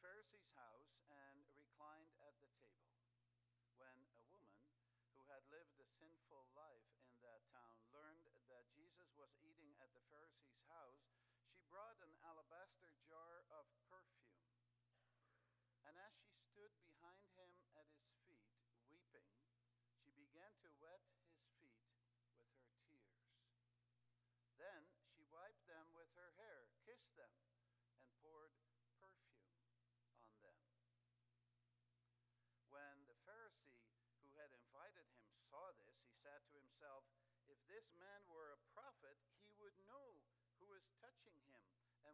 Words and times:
Pharisee's 0.00 0.48
house 0.56 0.96
and 1.12 1.44
reclined 1.52 2.16
at 2.24 2.32
the 2.40 2.48
table. 2.56 2.96
When 3.76 4.08
a 4.16 4.24
woman 4.32 4.64
who 5.12 5.20
had 5.28 5.44
lived 5.52 5.76
a 5.76 5.88
sinful 6.00 6.48
life 6.56 6.88
in 7.04 7.20
that 7.20 7.44
town 7.52 7.76
learned 7.92 8.32
that 8.48 8.72
Jesus 8.72 9.12
was 9.20 9.28
eating 9.44 9.76
at 9.76 9.92
the 9.92 10.04
Pharisee's 10.08 10.64
house, 10.72 11.04
she 11.52 11.60
brought 11.68 12.00
an 12.00 12.16
alabaster 12.24 12.96
jar 13.04 13.44
of 13.52 13.68
perfume. 13.92 14.40
And 15.84 15.96
as 16.00 16.16
she 16.16 16.32
stood 16.32 16.72
behind 16.80 17.28
him 17.36 17.52
at 17.76 17.84
his 17.92 18.08
feet, 18.24 18.48
weeping, 18.88 19.28
she 20.00 20.16
began 20.16 20.56
to 20.64 20.68
wet 20.80 21.04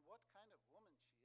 what 0.07 0.23
kind 0.31 0.47
of 0.55 0.63
woman 0.71 0.95
she 1.03 1.16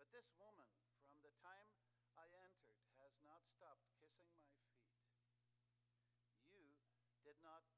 But 0.00 0.08
this 0.16 0.32
woman, 0.40 0.64
from 1.12 1.20
the 1.20 1.36
time 1.44 1.68
I 2.16 2.24
entered, 2.24 2.72
has 3.04 3.12
not 3.20 3.44
stopped 3.52 3.84
kissing 4.00 4.32
my 4.32 4.48
feet. 6.48 6.80
You 7.12 7.20
did 7.20 7.36
not 7.44 7.68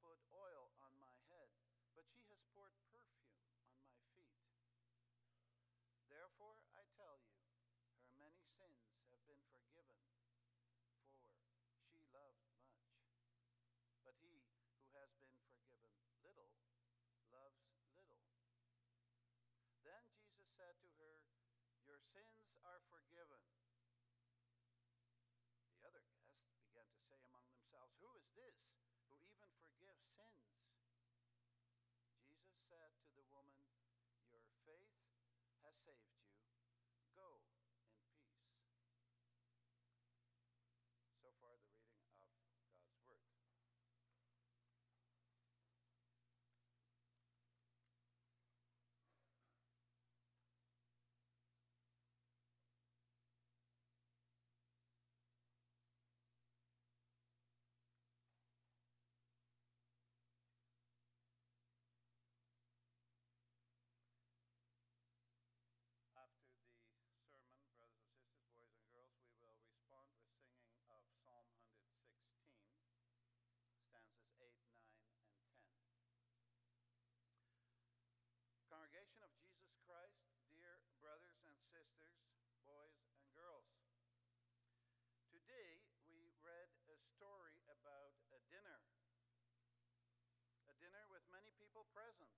people 91.72 91.88
present. 91.96 92.28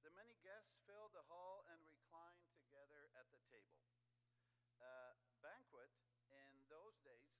The 0.00 0.08
many 0.16 0.32
guests 0.40 0.80
filled 0.88 1.12
the 1.12 1.28
hall 1.28 1.60
and 1.68 1.76
reclined 1.84 2.40
together 2.56 3.12
at 3.12 3.28
the 3.28 3.36
table. 3.52 3.84
Uh, 4.80 5.12
banquet 5.44 5.92
in 6.32 6.48
those 6.72 6.96
days, 7.04 7.36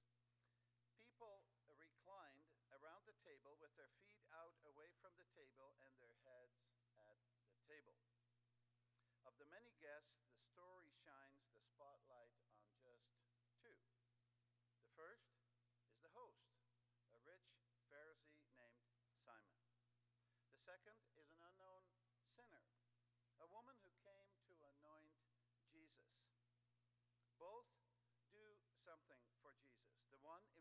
people 0.93 1.40
reclined 1.72 2.52
around 2.76 3.08
the 3.08 3.16
table 3.25 3.56
with 3.64 3.72
their 3.81 3.88
feet 4.04 4.20
out 4.37 4.60
away 4.69 4.93
from 5.00 5.16
the 5.16 5.25
table 5.32 5.72
and 5.88 5.96
their 6.04 6.20
heads 6.28 6.60
at 7.00 7.16
the 7.48 7.64
table. 7.64 7.96
Of 9.25 9.40
the 9.40 9.48
many 9.48 9.72
guests, 9.81 10.27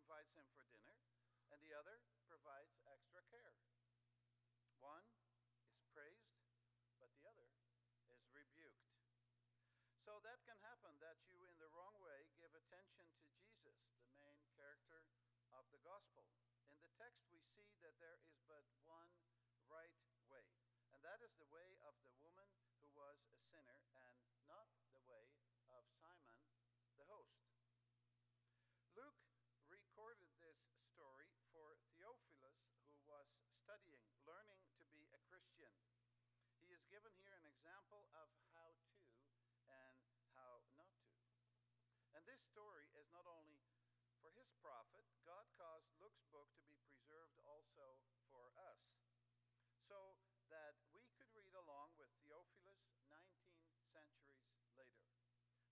provides 0.07 0.31
him 0.39 0.48
for 0.56 0.63
dinner, 0.71 0.95
and 1.51 1.59
the 1.59 1.75
other 1.75 2.00
provides 2.31 2.71
extra 2.88 3.19
care. 3.27 3.51
One 4.80 5.04
is 5.68 5.83
praised, 5.92 6.31
but 6.95 7.12
the 7.12 7.27
other 7.27 7.44
is 8.07 8.24
rebuked. 8.31 8.88
So 10.07 10.24
that 10.24 10.39
can 10.48 10.56
happen 10.63 10.95
that 11.04 11.19
you, 11.27 11.44
in 11.44 11.59
the 11.59 11.68
wrong 11.75 12.00
way, 12.00 12.24
give 12.39 12.56
attention 12.56 13.04
to 13.19 13.27
Jesus, 13.36 13.75
the 14.07 14.15
main 14.24 14.48
character 14.56 15.04
of 15.51 15.68
the 15.75 15.83
gospel. 15.83 16.24
In 16.71 16.80
the 16.80 16.94
text, 16.95 17.27
we 17.27 17.44
see 17.51 17.75
that 17.83 18.00
there 18.00 18.15
is 18.15 18.39
but 18.48 18.63
one 18.88 19.12
right 19.68 20.06
example 37.87 38.11
of 38.19 38.27
how 38.51 38.67
to 38.83 38.99
and 39.63 39.95
how 40.35 40.59
not 40.75 40.91
to. 41.07 41.15
And 42.11 42.19
this 42.27 42.43
story 42.51 42.91
is 42.99 43.07
not 43.15 43.23
only 43.23 43.63
for 44.19 44.27
his 44.35 44.51
profit, 44.59 45.07
God 45.23 45.47
caused 45.55 45.87
Luke's 45.95 46.27
book 46.27 46.51
to 46.59 46.67
be 46.67 46.83
preserved 46.91 47.39
also 47.47 48.03
for 48.27 48.51
us, 48.59 48.83
so 49.87 50.19
that 50.51 50.75
we 50.91 51.07
could 51.15 51.31
read 51.31 51.55
along 51.55 51.95
with 51.95 52.11
Theophilus 52.27 52.83
19 53.07 53.23
centuries 53.87 54.51
later, 54.75 55.07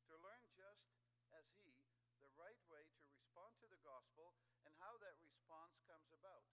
to 0.07 0.15
learn 0.15 0.47
just 0.55 0.87
as 1.35 1.43
he 1.59 1.75
the 2.23 2.31
right 2.39 2.63
way 2.71 2.87
to 2.95 3.03
respond 3.11 3.59
to 3.59 3.67
the 3.67 3.81
gospel 3.83 4.39
and 4.63 4.71
how 4.79 4.95
that 5.03 5.19
response 5.19 5.75
comes 5.83 6.07
about. 6.15 6.47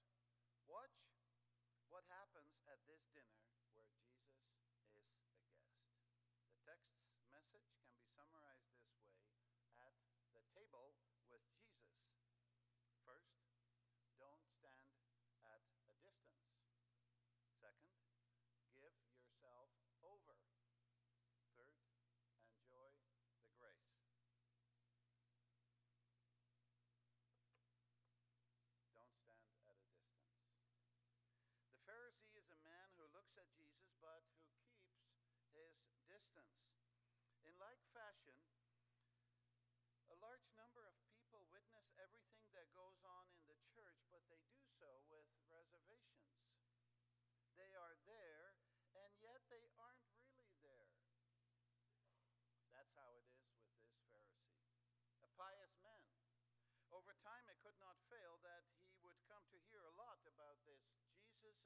Watch 0.66 1.06
what 1.86 2.02
happens 2.10 2.58
at 2.66 2.82
this 2.90 3.06
dinner 3.14 3.51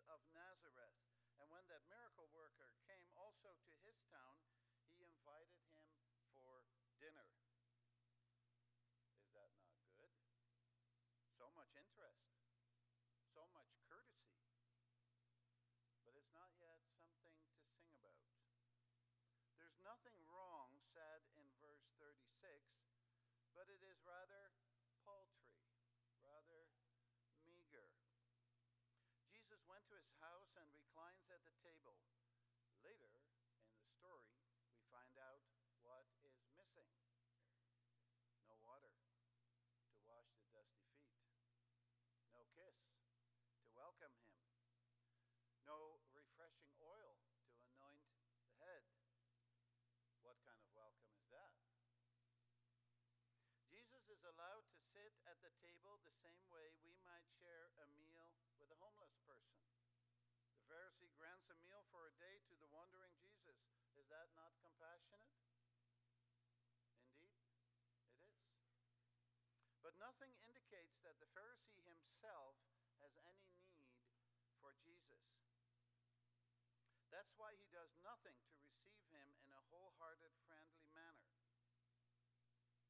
of 0.08 0.23
Nazareth. 0.31 0.97
And 1.37 1.50
when 1.53 1.67
that 1.69 1.85
miracle 1.91 2.31
worker 2.32 2.73
came 2.87 3.05
also 3.19 3.53
to 3.53 3.73
his 3.85 3.99
town, 4.08 4.38
he 4.97 5.05
invited 5.05 5.61
him 5.69 5.85
for 6.38 6.64
dinner. 7.03 7.29
Is 9.20 9.31
that 9.37 9.53
not 9.61 9.85
good? 10.00 10.14
So 11.37 11.53
much 11.53 11.75
interest, 11.76 12.25
so 13.35 13.44
much 13.53 13.69
courtesy. 13.85 14.41
But 16.06 16.17
it's 16.17 16.32
not 16.32 16.49
yet 16.56 16.81
something 17.20 17.53
to 17.53 17.69
sing 17.76 17.85
about. 17.93 18.23
There's 19.61 19.76
nothing 19.85 20.17
wrong 20.25 20.73
said 20.97 21.20
in 21.37 21.44
verse 21.61 21.85
36, 22.00 22.41
but 23.53 23.69
it 23.69 23.85
is 23.85 24.00
rather 24.08 24.56
paltry, 25.05 25.61
rather 26.25 26.73
meager. 27.44 27.93
Jesus 29.29 29.61
went 29.69 29.75
to 29.87 29.94
his 29.94 30.11
house 30.19 30.50
and 30.59 30.67
reclines 30.75 31.31
at 31.31 31.47
the 31.47 31.55
table. 31.62 31.94
Later 32.83 33.06
in 33.15 33.23
the 33.23 33.87
story, 33.94 34.35
we 34.75 34.83
find 34.91 35.15
out 35.23 35.47
what 35.87 36.11
is 36.27 36.35
missing. 36.59 36.91
No 38.50 38.59
water 38.67 38.91
to 38.91 39.99
wash 40.11 40.27
the 40.43 40.47
dusty 40.50 40.91
feet, 40.99 41.23
no 42.35 42.43
kiss 42.59 42.75
to 43.62 43.71
welcome 43.79 44.11
him, 44.27 44.35
no 45.62 46.03
refreshing 46.11 46.75
oil 46.82 47.23
to 47.47 47.55
anoint 47.71 48.11
the 48.43 48.50
head. 48.59 48.82
What 50.27 50.43
kind 50.43 50.59
of 50.59 50.71
welcome 50.75 51.15
is 51.15 51.31
that? 51.31 51.55
Jesus 53.71 54.03
is 54.11 54.23
allowed 54.27 54.67
to 54.75 54.79
sit 54.91 55.15
at 55.31 55.39
the 55.47 55.55
table 55.62 56.03
the 56.03 56.19
same 56.19 56.43
way 56.50 56.75
we 56.82 56.99
might 57.06 57.31
share 57.39 57.71
a 57.79 57.87
meal 57.94 58.27
with 58.59 58.73
a 58.73 58.79
homeless 58.82 59.15
person. 59.23 59.62
The 60.56 60.65
Pharisee 60.67 61.12
grants 61.15 61.47
a 61.53 61.56
meal 61.62 61.85
for 61.93 62.09
a 62.09 62.15
day 62.19 62.43
to 62.50 62.55
the 62.59 62.67
wandering 62.73 63.15
Jesus. 63.23 63.59
Is 63.94 64.09
that 64.11 64.32
not 64.35 64.65
compassionate? 64.76 65.25
Indeed, 67.17 67.32
it 67.32 67.32
is. 67.32 68.52
But 69.81 69.96
nothing 69.96 70.37
indicates 70.44 71.00
that 71.00 71.17
the 71.17 71.32
Pharisee 71.32 71.81
himself 71.81 72.61
has 73.00 73.08
any 73.25 73.49
need 73.73 73.88
for 74.61 74.76
Jesus. 74.84 75.25
That's 77.08 77.32
why 77.40 77.56
he 77.56 77.64
does 77.73 77.88
nothing 78.05 78.37
to 78.37 78.52
receive 78.61 79.00
him 79.17 79.32
in 79.49 79.56
a 79.56 79.64
wholehearted, 79.73 80.37
friendly 80.44 80.84
manner. 80.93 81.32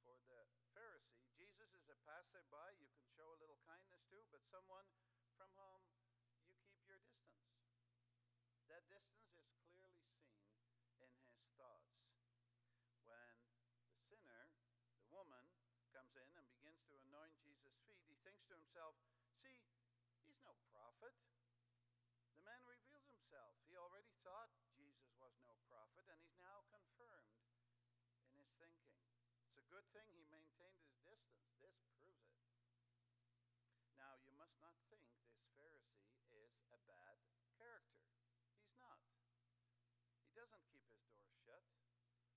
For 0.03 0.19
the 0.27 0.43
Pharisee, 0.75 1.23
Jesus 1.39 1.71
is 1.71 1.87
a 1.87 1.99
passerby 2.03 2.83
you 2.83 2.91
can 2.91 3.07
show 3.15 3.31
a 3.31 3.39
little 3.39 3.63
kindness 3.71 4.03
to, 4.11 4.19
but 4.35 4.43
someone 4.51 4.91
from 5.39 5.55
whom 5.55 5.87
you 6.35 6.51
keep 6.51 6.67
your 6.75 6.83
distance. 6.91 7.31
That 8.67 8.83
distance 8.91 9.31
is 9.39 9.47
clearly 9.71 10.03
seen 10.99 11.23
in 11.23 11.31
his 11.31 11.47
thoughts. 11.61 11.93
When 13.05 13.37
the 13.87 14.01
sinner, 14.11 14.51
the 14.99 15.07
woman, 15.13 15.45
comes 15.93 16.13
in 16.17 16.29
and 16.35 16.47
begins 16.51 16.83
to 16.91 16.95
anoint 17.09 17.33
Jesus' 17.41 17.79
feet, 17.87 18.03
he 18.11 18.17
thinks 18.25 18.43
to 18.51 18.66
himself, 18.77 19.01
See, 19.41 19.57
he's 20.29 20.37
no 20.45 20.53
prophet. 20.69 21.17
The 22.37 22.45
man 22.45 22.61
reveals 22.69 23.09
himself. 23.09 23.57
He 23.65 23.73
already 23.73 24.13
thought 24.21 24.53
Jesus 24.77 25.09
was 25.17 25.33
no 25.49 25.57
prophet, 25.65 26.05
and 26.13 26.21
he's 26.21 26.37
now 26.45 26.61
confirmed 26.69 27.41
in 28.29 28.37
his 28.37 28.45
thinking. 28.61 28.93
It's 29.49 29.57
a 29.57 29.65
good 29.73 29.89
thing 29.97 30.05
he 30.13 30.29
maintained 30.29 30.77
his 30.85 30.93
distance. 31.01 31.49
This 31.65 31.73
proves 31.97 32.21
it. 32.29 32.45
Now, 33.97 34.21
you 34.21 34.37
must 34.37 34.61
not 34.61 34.77
think 34.93 35.09
this 35.25 35.41
Pharisee 35.57 36.21
is 36.37 36.53
a 36.69 36.81
bad 36.85 37.17
character. 37.57 38.05
He's 38.61 38.77
not. 38.77 39.01
He 40.29 40.37
doesn't 40.37 40.69
keep 40.69 40.85
his 40.93 41.01
door 41.09 41.25
shut. 41.49 41.65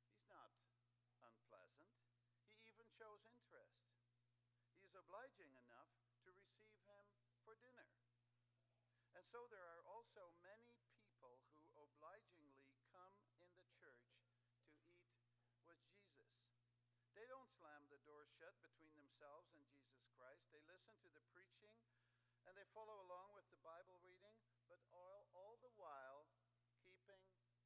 He's 0.08 0.24
not 0.32 0.56
unpleasant. 1.20 1.92
He 2.64 2.72
even 2.72 2.88
shows 2.96 3.28
interest. 3.28 3.76
He 4.80 4.88
is 4.88 4.96
obliging 4.96 5.52
enough 5.68 5.92
to 6.30 6.32
receive 6.36 6.78
him 6.86 7.06
for 7.42 7.56
dinner. 7.64 7.90
And 9.20 9.28
so 9.36 9.52
there 9.52 9.68
are 9.76 9.84
also 9.84 10.32
many 10.40 10.80
people 10.96 11.44
who 11.76 11.84
obligingly 11.84 12.72
come 12.88 13.12
in 13.44 13.52
the 13.60 13.68
church 13.76 14.16
to 14.16 14.32
eat 14.48 15.60
with 15.68 15.76
Jesus. 15.92 16.32
They 17.20 17.28
don't 17.28 17.52
slam 17.60 17.84
the 17.92 18.00
door 18.08 18.24
shut 18.40 18.56
between 18.64 18.96
themselves 18.96 19.52
and 19.60 19.68
Jesus 19.76 20.08
Christ. 20.16 20.48
They 20.56 20.64
listen 20.72 20.96
to 21.04 21.12
the 21.12 21.20
preaching 21.36 21.76
and 22.48 22.56
they 22.56 22.64
follow 22.72 22.96
along 23.12 23.36
with 23.36 23.44
the 23.52 23.60
Bible 23.60 24.00
reading, 24.08 24.40
but 24.72 24.80
all, 24.96 25.28
all 25.36 25.60
the 25.60 25.76
while 25.76 26.24
keeping 26.80 27.20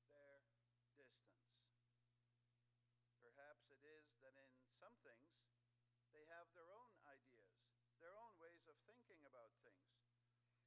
their 0.09 0.41
distance. 0.97 1.37
Perhaps 3.21 3.69
it 3.69 3.81
is 3.85 4.09
that 4.25 4.33
in 4.41 4.49
some 4.81 4.97
things 5.05 5.37
they 6.17 6.25
have 6.33 6.49
their 6.57 6.73
own 6.73 6.97
ideas, 7.13 7.61
their 8.01 8.17
own 8.17 8.41
ways 8.41 8.65
of 8.65 8.73
thinking 8.89 9.21
about 9.29 9.53
things. 9.61 9.93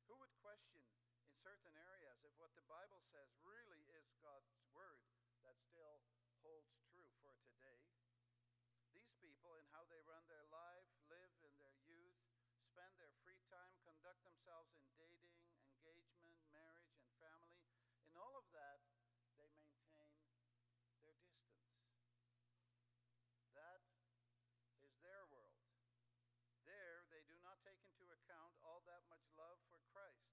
Who 0.06 0.14
would 0.22 0.30
question 0.38 0.86
in 0.86 1.35
certain 1.46 1.78
areas 1.78 2.18
if 2.26 2.34
what 2.42 2.50
the 2.58 2.66
Bible 2.66 2.98
says 3.06 3.30
really 3.46 3.78
is 3.94 4.10
God's 4.18 4.50
word 4.74 4.98
that 5.46 5.54
still 5.62 6.02
holds 6.42 6.74
true 6.90 7.06
for 7.22 7.38
today? 7.46 7.86
These 8.90 9.14
people, 9.22 9.54
in 9.54 9.62
how 9.70 9.86
they 9.86 10.02
run 10.10 10.26
their 10.26 10.42
life, 10.50 10.90
live 11.06 11.30
in 11.46 11.54
their 11.62 11.78
youth, 11.86 12.18
spend 12.66 12.90
their 12.98 13.14
free 13.22 13.38
time, 13.46 13.78
conduct 13.86 14.26
themselves 14.26 14.74
in 14.74 14.90
dating, 14.98 15.38
engagement, 15.70 16.34
marriage, 16.50 16.90
and 16.98 17.06
family, 17.22 17.62
in 18.02 18.10
all 18.18 18.34
of 18.34 18.50
that, 18.50 18.82
they 19.38 19.46
maintain 19.62 20.18
their 20.74 20.90
distance. 20.98 21.46
That 23.54 23.86
is 24.82 24.90
their 24.98 25.22
world. 25.30 25.62
There, 26.66 27.06
they 27.14 27.22
do 27.30 27.38
not 27.38 27.62
take 27.62 27.78
into 27.86 28.10
account 28.10 28.50
all 28.66 28.82
that 28.90 29.06
much 29.06 29.22
love 29.38 29.62
for 29.70 29.78
Christ. 29.94 30.26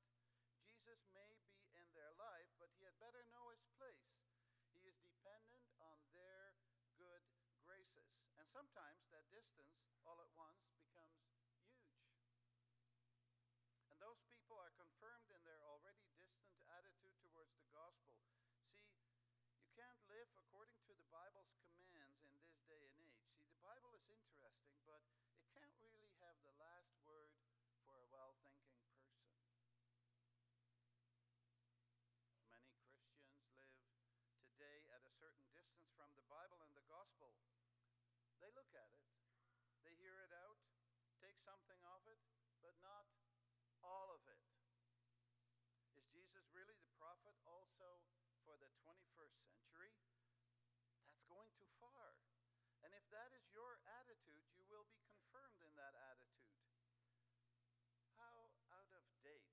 Jesus 0.84 1.00
may 1.16 1.32
be 1.48 1.72
in 1.80 1.88
their 1.96 2.12
life, 2.20 2.52
but 2.60 2.68
he 2.76 2.84
had 2.84 2.92
better 3.00 3.24
know 3.32 3.48
his 3.56 3.64
place. 3.80 4.04
He 4.76 4.84
is 4.84 5.00
dependent 5.00 5.64
on 5.80 5.96
their 6.12 6.52
good 7.00 7.24
graces. 7.64 8.12
And 8.36 8.43
sometimes 8.54 9.02
that 9.10 9.26
distance, 9.34 9.82
all 10.06 10.22
at 10.22 10.30
once, 10.38 10.62
becomes 10.78 11.18
huge. 11.26 11.74
And 13.90 13.98
those 13.98 14.22
people 14.30 14.62
are 14.62 14.70
confirmed 14.78 15.34
in 15.34 15.42
their 15.42 15.58
already 15.66 16.06
distant 16.14 16.54
attitude 16.70 17.18
towards 17.26 17.58
the 17.58 17.66
gospel. 17.74 18.14
See, 18.70 19.58
you 19.58 19.66
can't 19.74 19.98
live 20.06 20.30
according 20.38 20.78
to 20.86 20.94
the 20.94 21.10
Bible's 21.10 21.50
commands 21.74 22.22
in 22.22 22.38
this 22.38 22.62
day 22.70 22.78
and 22.86 22.94
age. 23.02 23.26
See, 23.34 23.50
the 23.50 23.62
Bible 23.66 23.98
is 23.98 24.06
interesting, 24.06 24.78
but 24.86 25.02
it 25.34 25.46
can't 25.58 25.74
really 25.82 26.14
have 26.22 26.38
the 26.46 26.54
last 26.62 26.94
word 27.02 27.34
for 27.90 27.98
a 27.98 28.06
well 28.14 28.38
thinking 28.46 28.78
person. 28.86 29.18
Many 32.46 32.70
Christians 32.78 33.42
live 33.58 33.74
today 34.46 34.86
at 34.94 35.02
a 35.02 35.12
certain 35.18 35.50
distance 35.58 35.90
from 35.98 36.14
the 36.14 36.26
Bible 36.30 36.62
and 36.62 36.74
the 36.78 36.86
gospel. 36.86 37.34
They 38.44 38.52
look 38.52 38.72
at 38.76 38.92
it, 38.92 39.04
they 39.84 39.94
they 39.94 39.96
hear 40.04 40.20
it 40.20 40.36
out, 40.36 40.60
take 41.24 41.40
it, 42.08 42.22
but 42.60 42.76
not 42.84 43.06
all 43.84 44.12
of 44.12 44.24
it. 44.28 44.42
Is 46.00 46.06
Jesus 46.12 46.44
really 46.52 46.76
the 46.80 46.92
prophet 47.00 47.36
also 47.48 48.02
for 48.44 48.56
the 48.60 48.70
21st 48.84 49.36
century? 49.46 49.94
That's 51.08 51.24
going 51.28 51.52
too 51.56 51.70
far. 51.80 52.16
And 52.84 52.92
if 52.92 53.06
that 53.16 53.32
is 53.32 53.46
your 53.56 53.80
attitude, 54.02 54.44
you 54.56 54.64
will 54.68 54.88
be 54.92 55.00
confirmed 55.08 55.60
in 55.64 55.72
that 55.80 55.96
attitude. 55.96 56.60
How 58.20 58.52
out 58.76 58.92
of 58.92 59.04
date 59.24 59.48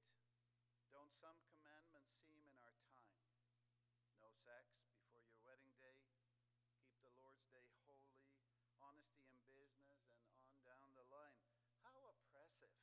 don't 0.90 1.14
some 1.22 1.38
commandments 1.46 2.10
seem 2.26 2.42
in 2.42 2.58
our 2.58 2.74
time? 2.90 3.14
No 4.18 4.26
sex 4.42 4.66
before 4.82 5.22
your 5.22 5.38
wedding 5.46 5.70
day, 5.78 6.02
keep 6.82 6.98
the 7.06 7.14
Lord's 7.22 7.46
day 7.54 7.62
holy, 7.86 8.18
honesty 8.82 9.22
in 9.30 9.38
business, 9.46 9.78
and 9.86 9.98
on 10.02 10.58
down 10.66 10.90
the 10.98 11.06
line. 11.14 11.38
How 11.86 11.94
oppressive. 12.10 12.74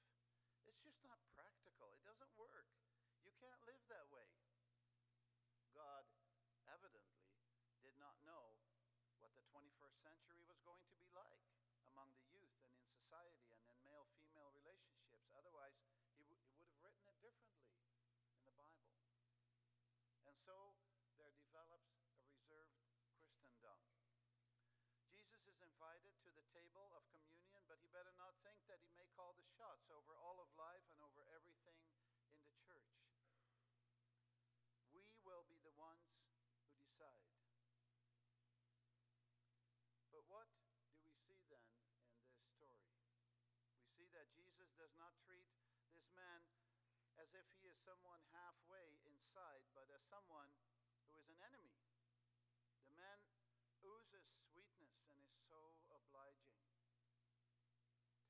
It's 0.63 0.79
just 0.79 0.99
not 1.03 1.19
practical. 1.35 1.91
It 1.91 2.03
doesn't 2.07 2.31
work. 2.39 2.71
You 3.23 3.26
can't 3.37 3.61
live 3.69 3.83
that 3.89 4.05
way. 4.09 4.29
God 5.73 6.03
evidently 6.69 7.29
did 7.85 7.93
not 8.01 8.17
know 8.25 8.57
what 9.21 9.33
the 9.37 9.45
21st 9.53 9.97
century 10.01 10.41
was 10.45 10.57
going 10.65 10.81
to 10.85 10.95
be 10.97 11.09
like 11.13 11.41
among 11.93 12.09
the 12.17 12.25
youth 12.33 12.53
and 12.65 12.73
in 12.77 12.85
society 12.89 13.49
and 13.53 13.65
in 13.69 13.77
male 13.85 14.05
female 14.17 14.49
relationships. 14.57 15.29
Otherwise, 15.33 15.77
he, 16.17 16.25
he 16.61 16.73
would 16.81 16.93
have 16.97 17.17
written 17.21 17.45
it 17.49 17.61
differently 17.61 17.97
in 18.33 18.41
the 18.45 18.53
Bible. 18.57 18.89
And 20.25 20.35
so 20.41 20.77
there 21.17 21.33
develops 21.37 21.93
a 22.17 22.25
reserved 22.29 22.77
Christendom. 23.17 23.77
Jesus 25.09 25.41
is 25.49 25.59
invited 25.61 26.13
to 26.25 26.29
the 26.33 26.45
table 26.53 26.93
of 26.93 27.05
communion, 27.09 27.61
but 27.65 27.81
he 27.81 27.87
better 27.89 28.13
not 28.17 28.37
think 28.45 28.61
that 28.69 28.81
he 28.85 28.91
may 28.93 29.07
call 29.17 29.33
the 29.33 29.47
shots 29.57 29.89
over 29.89 30.13
all 30.21 30.37
of 30.37 30.49
life 30.57 30.85
and 30.93 31.01
over 31.01 31.25
everything 31.33 31.81
in 32.29 32.41
the 32.45 32.53
church. 32.61 32.93
We 34.93 35.09
will 35.25 35.47
be 35.49 35.57
the 35.63 35.73
ones 35.79 36.05
who 36.61 36.69
decide. 36.77 37.27
What 40.27 40.47
do 40.51 40.99
we 40.99 41.15
see 41.23 41.39
then 41.47 41.63
in 41.63 41.87
this 42.59 42.75
story? 42.75 42.83
We 43.79 43.87
see 43.95 44.11
that 44.11 44.27
Jesus 44.35 44.67
does 44.75 44.91
not 44.99 45.15
treat 45.23 45.47
this 45.95 46.07
man 46.11 46.43
as 47.15 47.31
if 47.33 47.47
he 47.55 47.65
is 47.65 47.79
someone 47.81 48.19
halfway 48.35 48.99
inside, 49.07 49.63
but 49.73 49.87
as 49.89 50.03
someone 50.11 50.51
who 51.07 51.15
is 51.17 51.31
an 51.31 51.39
enemy. 51.47 51.73
The 52.85 52.93
man 52.99 53.19
oozes 53.87 54.27
sweetness 54.51 54.99
and 55.07 55.17
is 55.23 55.31
so 55.47 55.79
obliging. 55.89 56.59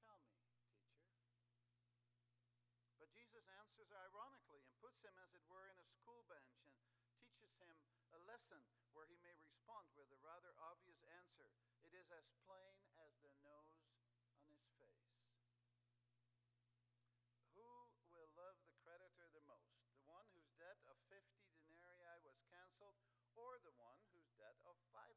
Tell 0.05 0.21
me, 0.21 0.31
teacher. 0.37 0.77
But 3.01 3.09
Jesus 3.11 3.43
answers 3.57 3.89
ironically 3.89 4.61
and 4.61 4.71
puts 4.79 5.01
him, 5.01 5.17
as 5.17 5.33
it 5.33 5.43
were, 5.49 5.65
in 5.67 5.77
a 5.81 5.87
school 5.97 6.23
bench 6.29 6.53
and 6.61 6.69
teaches 7.19 7.51
him 7.59 7.73
a 8.13 8.19
lesson 8.29 8.61
where 8.95 9.09
he 9.09 9.19
may 9.25 9.35
respond 9.43 9.89
with 9.99 10.07
a 10.15 10.19
rather 10.23 10.55
obvious 10.61 11.01
answer. 11.11 11.26
It 11.87 12.03
is 12.03 12.11
as 12.11 12.27
plain 12.43 12.83
as 12.99 13.15
the 13.23 13.31
nose 13.39 13.79
on 14.19 14.43
his 14.51 14.59
face. 14.75 15.07
Who 17.55 17.63
will 18.11 18.27
love 18.35 18.59
the 18.67 18.75
creditor 18.83 19.31
the 19.31 19.39
most? 19.47 19.71
The 19.95 20.03
one 20.03 20.27
whose 20.35 20.51
debt 20.59 20.83
of 20.91 20.99
50 21.07 21.23
denarii 21.71 22.19
was 22.27 22.43
canceled, 22.51 22.99
or 23.39 23.63
the 23.63 23.71
one 23.79 24.03
whose 24.11 24.27
debt 24.35 24.59
of 24.67 24.75
500 24.91 25.15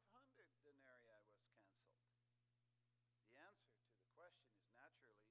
denarii 0.63 1.27
was 1.35 1.51
canceled? 1.59 2.07
The 3.27 3.35
answer 3.35 3.75
to 3.75 3.91
the 3.91 4.07
question 4.15 4.55
is 4.55 4.71
naturally 4.71 5.27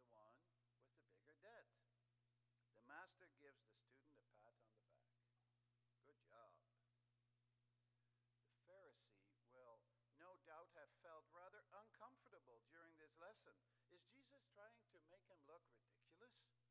the 0.00 0.08
one 0.16 0.32
with 0.80 0.96
the 0.96 1.04
bigger 1.12 1.36
debt. 1.44 1.68
The 2.72 2.88
master 2.88 3.28
gives 3.36 3.60
the 3.68 3.76
student 3.84 4.16
a 4.16 4.32
pat 4.40 4.56
on 4.64 4.80
the 4.80 4.88
back. 4.88 5.12
Good 6.08 6.24
job. 6.24 6.56
The 8.48 8.56
Pharisee 8.64 9.28
will 9.52 9.84
no 10.24 10.38
doubt 10.46 10.70
have 10.78 10.88
felt 11.02 11.26
rather 11.34 11.66
uncomfortable 11.74 12.62
during 12.70 12.94
this 12.96 13.12
lesson. 13.18 13.52
Is 13.90 14.00
Jesus 14.14 14.46
trying 14.54 14.78
to 14.94 14.98
make 15.10 15.26
him 15.26 15.42
look 15.44 15.66
ridiculous? 16.16 16.70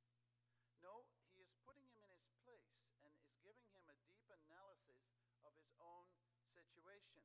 No, 0.80 1.06
he 1.36 1.44
is 1.44 1.52
putting 1.68 1.86
him 1.92 2.08
in 2.08 2.20
his 2.24 2.34
place 2.42 2.72
and 3.04 3.14
is 3.20 3.36
giving 3.44 3.68
him 3.76 3.84
a 3.92 4.00
deep 4.08 4.26
analysis 4.32 5.00
of 5.44 5.54
his 5.60 5.70
own 5.78 6.08
situation. 6.56 7.24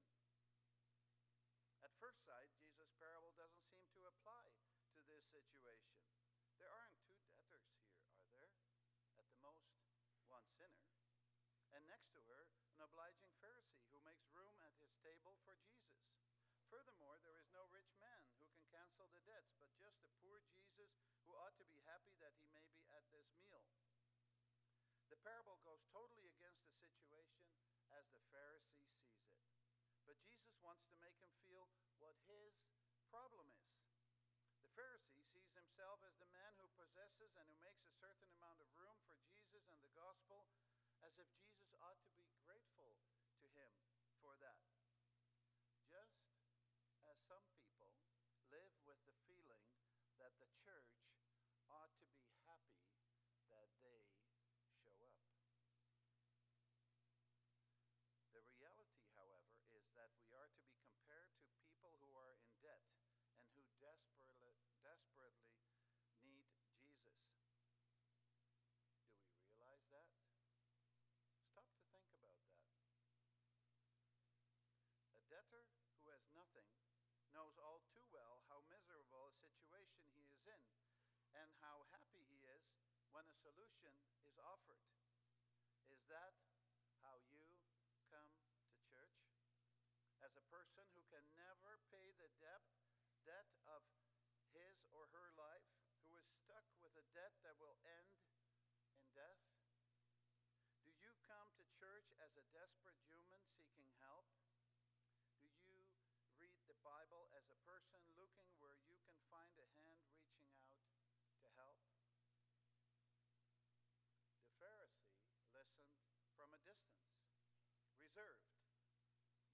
At 1.87 1.95
first 2.03 2.27
sight, 2.27 2.51
Jesus' 2.59 2.91
parable 2.99 3.33
doesn't 3.39 3.65
seem 3.71 3.87
to 3.95 4.11
apply 4.11 4.51
to 4.99 5.01
this 5.07 5.28
situation. 5.45 5.95
There 6.59 6.71
aren't 6.71 6.95
two 7.07 7.23
debtors 7.31 7.67
here, 7.87 8.03
are 8.27 8.39
there? 8.43 8.59
At 9.19 9.27
the 9.31 9.39
most, 9.45 9.69
one 10.27 10.47
sinner. 10.59 10.83
And 11.75 11.87
next 11.87 12.11
to 12.17 12.21
her, 12.27 12.51
an 12.75 12.83
obliging 12.83 13.31
Pharisee 13.39 13.87
who 13.95 14.03
makes 14.03 14.27
room 14.35 14.55
at 14.63 14.75
his 14.83 14.91
table 15.03 15.39
for 15.47 15.55
Jesus. 15.63 15.99
Furthermore, 16.69 17.17
there 17.25 17.39
is 17.39 17.49
no 17.55 17.65
rich 17.73 17.89
man 17.97 18.21
who 18.37 18.45
can 18.53 18.61
cancel 18.69 19.09
the 19.09 19.23
debts, 19.25 19.55
but 19.57 19.73
just 19.81 20.03
a 20.05 20.11
poor 20.21 20.43
Jesus 20.53 20.91
who 21.25 21.33
ought 21.37 21.57
to 21.57 21.67
be 21.69 21.81
happy 21.89 22.13
that 22.21 22.37
he 22.37 22.47
may 22.53 22.65
be 22.77 22.85
at 22.93 23.05
this 23.13 23.29
meal. 23.41 23.65
The 25.09 25.17
parable 25.25 25.57
goes 25.65 25.81
totally 25.89 26.29
against 26.29 26.61
the 26.69 26.77
situation 26.77 27.49
as 27.97 28.05
the 28.13 28.21
Pharisee 28.29 28.85
sees 28.93 29.17
it. 29.17 29.33
But 30.05 30.21
Jesus 30.25 30.57
wants 30.61 30.85
to 30.93 30.97
make 31.01 31.17
him 31.21 31.33
feel 31.45 31.69
what 32.01 32.17
his 32.29 32.53
problem 33.09 33.49
is. 33.49 33.73
The 34.61 34.73
Pharisee 34.77 35.25
sees 35.33 35.49
himself 35.57 36.05
as 36.05 36.17
the 36.21 36.29
man 36.29 36.53
who 36.61 36.69
possesses 36.77 37.33
and 37.41 37.49
who 37.49 37.57
makes 37.65 37.81
a 37.89 37.93
certain 37.97 38.29
amount 38.37 38.61
of 38.61 38.69
room 38.77 39.01
for 39.09 39.17
Jesus 39.25 39.65
and 39.73 39.81
the 39.81 39.93
gospel, 39.97 40.45
if 41.19 41.29
Jesus 41.35 41.75
ought 41.83 41.99
to 42.03 42.11
be 42.15 42.27
grateful 42.47 42.95
to 43.43 43.47
him 43.59 43.71
for 44.23 44.35
that. 44.41 44.63
Just 45.91 46.23
as 47.07 47.17
some 47.27 47.45
people 47.59 47.91
live 48.51 48.73
with 48.87 48.99
the 49.05 49.15
feeling 49.27 49.67
that 50.23 50.35
the 50.39 50.51
church 50.63 50.95
ought 51.69 51.93
to 52.01 52.09
be 52.23 52.31
happy 52.47 52.87
that 53.51 53.71
they 53.83 54.01
show 54.79 54.95
up. 55.03 55.19
The 58.33 58.43
reality, 58.55 59.03
however, 59.19 59.59
is 59.75 59.87
that 59.99 60.15
we 60.23 60.31
are 60.39 60.47
to 60.47 60.63
be 60.71 60.79
compared 60.87 61.35
to 61.43 61.51
people 61.59 61.93
who 61.99 62.15
are 62.15 62.31
in 62.31 62.47
debt 62.63 62.87
and 63.35 63.43
who 63.57 63.67
desperately, 63.83 64.55
desperately 64.85 65.59
need 66.23 66.47
Jesus. 66.79 67.19
Do 69.03 69.19
we 69.19 69.35
realize 69.43 69.85
that? 69.91 70.07
Stop 71.51 71.67
to 71.75 71.83
think 71.91 72.07
about 72.15 72.21
that. 72.23 72.39
A 75.17 75.28
debtor 75.39 75.71
who 76.03 76.11
has 76.11 76.27
nothing 76.35 76.67
knows 77.31 77.55
all 77.63 77.79
too 77.95 78.03
well 78.11 78.43
how 78.51 78.59
miserable 78.67 79.31
a 79.31 79.35
situation 79.39 80.03
he 80.11 80.27
is 80.27 80.43
in 80.51 80.63
and 81.39 81.47
how 81.63 81.87
happy 81.95 82.27
he 82.27 82.43
is 82.43 82.67
when 83.15 83.23
a 83.23 83.37
solution 83.39 83.95
is 84.27 84.35
offered. 84.43 84.83
Is 85.95 86.03
that 86.11 86.35
how 87.07 87.23
you 87.31 87.47
come 88.11 88.27
to 88.67 88.75
church? 88.91 89.23
As 90.27 90.35
a 90.35 90.43
person 90.51 90.83
who 90.91 91.07
can 91.07 91.23
never 91.39 91.79
pay 91.95 92.11
the 92.19 92.27
debt, 92.43 92.67
debt 93.23 93.47
of 93.71 93.87
his 94.51 94.75
or 94.91 95.07
her 95.15 95.31
life, 95.39 95.71
who 96.03 96.19
is 96.19 96.27
stuck 96.43 96.67
with 96.83 96.99
a 96.99 97.07
debt 97.15 97.39
that 97.47 97.55
will 97.63 97.79
end 97.87 98.11
in 98.91 99.07
death? 99.15 99.39
Do 100.83 100.91
you 100.91 101.15
come 101.31 101.47
to 101.55 101.65
church 101.79 102.11
as 102.19 102.35
a 102.35 102.43
desperate 102.51 102.99
human 103.07 103.47
seeking 103.55 103.95
help? 104.03 104.27
Do 105.39 105.47
you 105.55 105.79
read 106.43 106.59
the 106.67 106.68
Bible 106.83 107.31
as 107.35 107.47
a 107.51 107.59
person 107.67 108.01
looking 108.15 108.49
where 108.63 108.77
you 108.87 108.95
can 109.03 109.19
find 109.29 109.55
a 109.59 109.67
hand 109.83 109.99
reaching 110.15 110.55
out 110.55 110.95
to 111.43 111.49
help? 111.59 111.79
The 114.43 114.53
Pharisee 114.59 115.19
listened 115.51 115.95
from 116.39 116.55
a 116.55 116.61
distance, 116.63 117.11
reserved. 117.99 118.51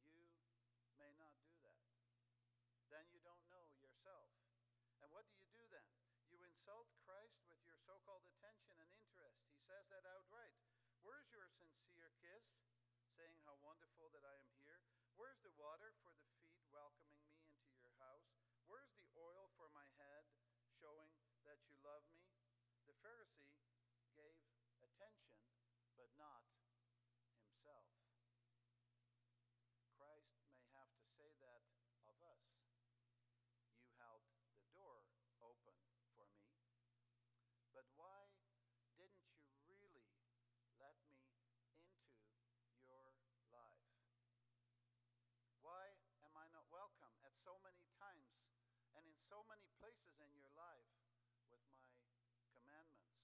You 0.04 0.92
may 1.00 1.12
not 1.16 1.36
do 1.44 1.56
that. 1.64 1.80
Then 2.92 3.04
you 3.10 3.20
don't 3.24 3.44
know 3.48 3.64
yourself. 3.80 4.28
And 5.00 5.08
what 5.12 5.24
do 5.28 5.32
you 5.36 5.44
do 5.48 5.64
then? 5.72 5.88
You 6.28 6.40
insult 6.44 6.88
Christ 7.04 7.40
with 7.48 7.60
your 7.68 7.76
so 7.84 8.00
called 8.04 8.24
attention 8.36 8.76
and 8.80 8.90
interest. 9.00 9.36
He 9.48 9.56
says 9.64 9.84
that 9.92 10.04
outright. 10.08 10.56
Where's 11.04 11.28
your 11.28 11.44
sincere 11.60 12.12
kiss, 12.16 12.44
saying 13.12 13.36
how 13.44 13.60
wonderful 13.60 14.08
that 14.16 14.24
I 14.24 14.36
am 14.40 14.48
here? 14.56 14.80
Where's 15.20 15.38
the 15.44 15.52
water 15.60 15.92
for 16.00 16.16
the 16.16 16.26
feet, 16.34 16.56
welcoming 16.72 17.20
me 17.28 17.44
into 17.52 17.76
your 17.76 17.92
house? 18.00 18.24
Where's 18.66 18.90
the 18.96 19.06
oil 19.14 19.52
for 19.60 19.68
my 19.76 19.84
head, 20.00 20.24
showing 20.80 21.12
that 21.44 21.60
you 21.68 21.76
love 21.84 22.02
me? 22.10 22.24
The 22.88 22.96
Pharisee 23.04 23.60
gave 24.16 24.40
attention, 24.80 25.38
but 25.94 26.08
not 26.16 26.48
himself. 27.36 27.86
Christ 29.94 30.34
may 30.50 30.64
have 30.74 30.90
to 30.98 31.04
say 31.14 31.30
that 31.44 31.62
of 32.10 32.16
us. 32.24 32.42
You 33.76 33.86
held 34.00 34.24
but 37.84 37.92
why 38.00 38.32
didn't 38.96 39.28
you 39.28 39.44
really 39.68 40.08
let 40.80 40.96
me 41.04 41.20
into 41.36 42.80
your 42.80 43.12
life? 43.52 43.92
Why 45.60 45.92
am 46.24 46.32
I 46.32 46.48
not 46.48 46.64
welcome 46.72 47.12
at 47.20 47.36
so 47.44 47.60
many 47.60 47.84
times 48.00 48.40
and 48.96 49.04
in 49.04 49.16
so 49.28 49.44
many 49.52 49.68
places 49.76 50.16
in 50.16 50.32
your 50.32 50.48
life 50.56 50.88
with 51.52 51.60
my 51.68 51.84
commandments? 52.56 53.20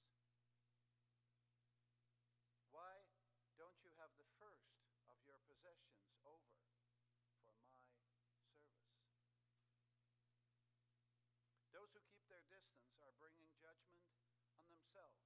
Why 2.69 3.09
don't 3.57 3.81
you 3.81 3.97
have 3.97 4.13
the 4.21 4.29
first 4.37 4.77
of 5.09 5.17
your 5.25 5.41
possessions 5.49 6.05
over 6.29 6.53
for 6.69 6.77
my 6.77 7.25
service? 7.41 7.81
Those 11.73 11.97
who 11.97 12.05
keep 12.13 12.29
their 12.29 12.45
distance 12.53 12.93
are 13.01 13.17
bringing 13.17 13.49
judgment 13.57 14.05
on 14.59 14.69
themselves. 14.69 15.25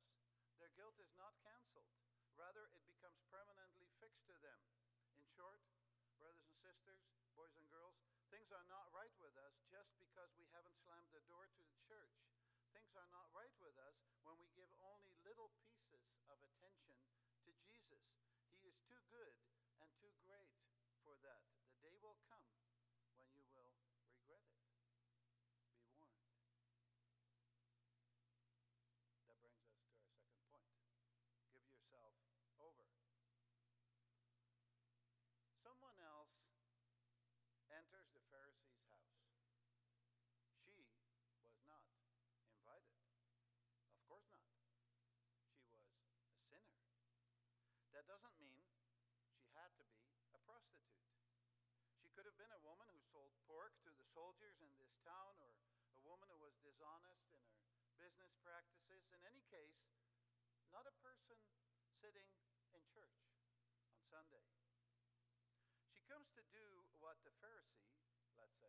Their 0.61 0.64
guilt 0.75 0.99
is 0.99 1.11
not 1.15 1.35
canceled. 1.43 1.91
Rather, 2.35 2.67
it 2.75 2.83
becomes 2.87 3.23
permanently 3.31 3.87
fixed 4.03 4.27
to 4.27 4.35
them. 4.43 4.59
In 5.15 5.23
short, 5.39 5.63
brothers 6.19 6.43
and 6.43 6.55
sisters, 6.59 7.03
boys 7.39 7.55
and 7.55 7.67
girls, 7.71 7.95
things 8.31 8.51
are 8.51 8.67
not 8.67 8.91
right 8.91 9.15
with 9.23 9.35
us 9.39 9.55
just 9.71 9.95
because 10.03 10.35
we 10.35 10.51
haven't 10.51 10.75
slammed 10.83 11.15
the 11.15 11.23
door 11.31 11.47
to 11.47 11.63
the 11.63 11.79
church. 11.87 12.15
Things 12.75 12.91
are 12.99 13.07
not 13.15 13.31
right 13.31 13.55
with 13.63 13.79
us 13.79 14.03
when 14.27 14.35
we 14.43 14.51
give 14.59 14.67
only 14.83 15.15
little 15.23 15.55
pieces 15.63 16.03
of 16.27 16.43
attention 16.43 16.99
to 17.47 17.51
Jesus. 17.63 18.03
He 18.59 18.67
is 18.67 18.75
too 18.91 18.99
good 19.07 19.35
and 19.79 19.87
too 20.03 20.11
great 20.27 20.51
for 21.07 21.15
that. 21.23 21.47
The 21.71 21.79
day 21.79 21.95
will 22.03 22.19
come 22.27 22.43
when 22.91 22.99
you 22.99 23.15
will 23.15 23.31
regret 23.31 23.71
it. 23.71 23.87
Be 24.11 24.19
warned. 24.27 24.59
That 29.29 29.39
brings 29.39 29.63
us 29.63 29.79
to 29.79 29.95
our 30.03 30.11
second 30.11 30.35
point. 30.51 30.67
Give 31.53 31.63
yourself 31.69 32.17
over. 32.59 32.89
Someone 35.61 35.99
else 36.01 36.33
enters 37.69 38.09
the 38.17 38.25
Pharisee's 38.33 38.81
house. 38.89 39.21
She 40.65 40.73
was 41.45 41.57
not 41.69 41.85
invited. 42.49 43.01
Of 43.93 44.01
course 44.09 44.29
not. 44.33 44.49
She 46.33 46.49
was 46.49 46.65
a 46.65 46.73
sinner. 46.75 46.75
That 48.05 48.21
doesn't 48.21 48.37
mean 48.37 48.61
she 49.33 49.49
had 49.57 49.73
to 49.81 49.85
be 49.89 50.05
a 50.37 50.41
prostitute. 50.45 51.09
She 52.05 52.13
could 52.13 52.29
have 52.29 52.37
been 52.37 52.53
a 52.53 52.61
woman 52.61 52.85
who 52.93 53.01
sold 53.09 53.33
pork 53.49 53.73
to 53.89 53.97
the 53.97 54.05
soldiers 54.13 54.61
in 54.61 54.69
this 54.77 54.93
town 55.09 55.41
or 55.41 55.49
a 55.49 56.05
woman 56.05 56.29
who 56.29 56.37
was 56.37 56.53
dishonest 56.61 57.25
in 57.33 57.41
her 57.49 57.65
business 57.97 58.37
practices. 58.45 59.09
In 59.09 59.25
any 59.25 59.41
case, 59.49 59.89
not 60.69 60.85
a 60.85 60.93
person 61.01 61.41
sitting 61.97 62.29
in 62.77 62.85
church 62.93 63.25
on 63.89 63.97
Sunday. 64.13 64.45
She 65.97 66.05
comes 66.05 66.29
to 66.37 66.45
do 66.53 66.85
what 67.01 67.17
the 67.25 67.33
Pharisee, 67.41 67.89
let's 68.37 68.53
say 68.61 68.69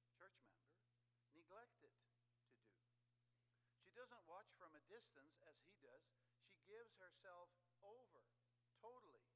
the 0.00 0.08
church 0.16 0.40
member, 0.48 0.80
neglected 1.36 1.92
to 1.92 2.08
do. 2.08 2.24
She 3.84 3.92
doesn't 3.92 4.24
watch 4.24 4.48
from 4.56 4.72
a 4.72 4.80
distance 4.88 5.36
as 5.44 5.60
he 5.60 5.76
does. 5.84 6.08
She 6.48 6.56
gives 6.64 6.96
herself 6.96 7.52
over 7.84 8.24
totally 8.80 9.26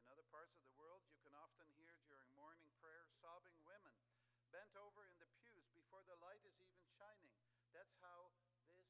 In 0.00 0.08
other 0.12 0.26
parts 0.32 0.54
of 0.56 0.62
the 0.64 0.76
world, 0.76 1.02
you 1.08 1.18
can 1.24 1.34
often 1.36 1.66
hear 1.80 1.98
during 2.06 2.28
morning 2.36 2.68
prayer 2.80 3.08
sobbing 3.20 3.56
women 3.64 3.96
bent 4.54 4.72
over 4.78 5.04
in 5.04 5.16
the 5.18 5.28
pews 5.40 5.66
before 5.74 6.04
the 6.06 6.16
light 6.22 6.40
is 6.46 6.56
even 6.62 6.84
shining. 6.96 7.34
That's 7.74 7.92
how 8.00 8.32
this 8.64 8.80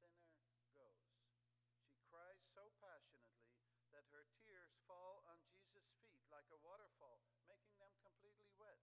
sinner 0.00 0.26
goes. 0.74 1.06
She 1.92 2.00
cries 2.10 2.40
so 2.56 2.72
passionately 2.80 3.46
that 3.92 4.08
her 4.10 4.24
tears 4.42 4.72
fall 4.88 5.22
on 5.28 5.38
Jesus' 5.52 5.92
feet 6.00 6.24
like 6.32 6.48
a 6.50 6.58
waterfall, 6.64 7.22
making 7.44 7.76
them 7.76 7.92
completely 8.00 8.48
wet. 8.56 8.80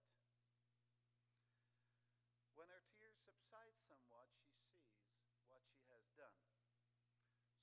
When 2.54 2.70
her 2.70 2.84
tears 2.94 3.18
subside 3.24 3.74
somewhat, 3.88 4.30
she 4.86 5.02
sees 5.10 5.42
what 5.50 5.64
she 5.74 5.82
has 5.90 6.09
done. 6.20 6.36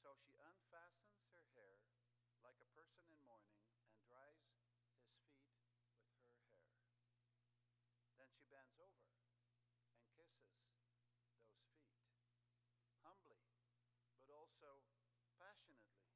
So 0.01 0.17
she 0.25 0.33
unfastens 0.41 1.29
her 1.29 1.45
hair 1.53 1.77
like 2.41 2.57
a 2.57 2.69
person 2.73 3.05
in 3.05 3.21
mourning 3.21 3.61
and 3.85 4.01
dries 4.09 4.41
his 4.41 4.57
feet 4.73 4.89
with 4.97 5.13
her 5.13 5.29
hair. 5.29 5.53
Then 8.17 8.29
she 8.33 8.43
bends 8.49 8.73
over 8.81 9.05
and 9.93 10.01
kisses 10.17 10.49
those 10.57 10.73
feet, 10.89 11.05
humbly, 13.05 13.45
but 14.19 14.33
also 14.33 14.81
passionately. 15.37 16.09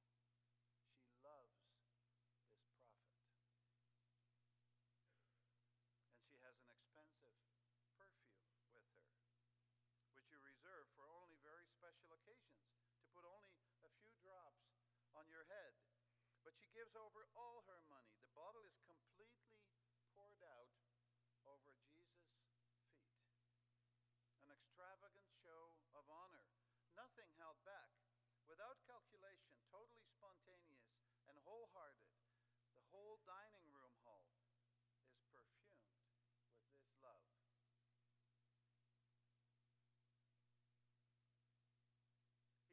She 1.06 1.14
loves 1.22 1.54
this 1.62 1.78
prophet. 2.02 2.26
And 6.14 6.26
she 6.30 6.38
has 6.42 6.56
an 6.58 6.70
expensive 6.74 7.30
perfume 7.34 7.70
with 7.78 7.94
her, 7.98 8.10
which 10.14 10.28
you 10.30 10.38
reserve 10.42 10.88
for 10.96 11.08
only 11.10 11.38
very 11.42 11.66
special 11.72 12.14
occasions, 12.16 12.66
to 13.00 13.06
put 13.16 13.26
only 13.26 13.58
a 13.86 13.90
few 14.02 14.12
drops 14.22 14.62
on 15.16 15.26
your 15.30 15.46
head. 15.50 15.74
But 16.52 16.60
she 16.60 16.68
gives 16.76 16.92
over 17.00 17.24
all 17.40 17.64
her 17.72 17.80
money. 17.88 18.12
The 18.20 18.36
bottle 18.36 18.68
is 18.68 18.76
completely 18.84 19.56
poured 20.12 20.44
out 20.44 20.76
over 21.48 21.72
Jesus' 21.88 22.28
feet. 22.36 22.52
An 24.44 24.52
extravagant 24.52 25.32
show 25.40 25.80
of 25.96 26.04
honor, 26.12 26.44
nothing 27.00 27.32
held 27.40 27.56
back, 27.64 27.96
without 28.52 28.84
calculation, 28.84 29.56
totally 29.72 30.04
spontaneous 30.12 30.92
and 31.32 31.40
wholehearted. 31.48 32.12
The 32.76 32.84
whole 32.92 33.24
dining 33.24 33.64
room 33.72 33.96
hall 34.04 34.28
is 34.36 35.24
perfumed 35.32 35.96
with 36.52 36.68
this 36.76 36.92
love. 37.00 37.32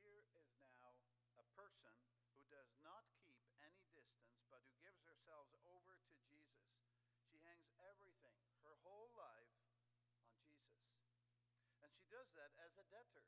Here 0.03 0.27
is 0.35 0.51
now 0.59 0.99
a 1.39 1.47
person 1.55 1.95
who 2.35 2.43
does 2.51 2.71
not 2.83 3.07
keep 3.23 3.43
any 3.63 3.83
distance, 3.95 4.43
but 4.51 4.63
who 4.67 4.75
gives 4.83 5.03
herself 5.03 5.51
over 5.67 5.99
to 5.99 6.15
Jesus. 6.27 6.63
She 7.27 7.43
hangs 7.43 7.71
everything, 7.83 8.39
her 8.63 8.79
whole 8.87 9.11
life, 9.19 9.51
on 9.99 10.15
Jesus. 10.23 10.63
And 11.83 11.91
she 11.91 11.98
does 12.09 12.29
that 12.37 12.53
as 12.65 12.73
a 12.81 12.85
debtor. 12.89 13.25